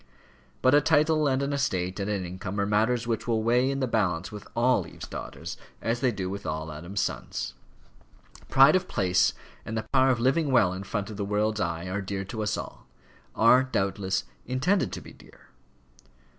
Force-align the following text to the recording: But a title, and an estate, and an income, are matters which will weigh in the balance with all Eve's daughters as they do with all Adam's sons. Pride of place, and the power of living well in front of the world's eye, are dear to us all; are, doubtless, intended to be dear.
But 0.63 0.73
a 0.73 0.81
title, 0.81 1.27
and 1.27 1.43
an 1.43 1.53
estate, 1.53 1.99
and 1.99 2.09
an 2.09 2.25
income, 2.25 2.59
are 2.59 2.65
matters 2.65 3.05
which 3.05 3.27
will 3.27 3.43
weigh 3.43 3.69
in 3.69 3.81
the 3.81 3.87
balance 3.87 4.31
with 4.31 4.47
all 4.55 4.87
Eve's 4.87 5.05
daughters 5.07 5.57
as 5.79 5.99
they 5.99 6.11
do 6.11 6.27
with 6.27 6.43
all 6.43 6.71
Adam's 6.71 7.01
sons. 7.01 7.53
Pride 8.49 8.75
of 8.75 8.87
place, 8.87 9.33
and 9.63 9.77
the 9.77 9.85
power 9.93 10.09
of 10.09 10.19
living 10.19 10.51
well 10.51 10.73
in 10.73 10.81
front 10.81 11.11
of 11.11 11.17
the 11.17 11.23
world's 11.23 11.61
eye, 11.61 11.85
are 11.85 12.01
dear 12.01 12.25
to 12.25 12.41
us 12.41 12.57
all; 12.57 12.87
are, 13.35 13.61
doubtless, 13.61 14.23
intended 14.47 14.91
to 14.93 15.01
be 15.01 15.13
dear. 15.13 15.49